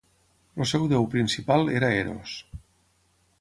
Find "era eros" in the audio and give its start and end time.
1.81-2.33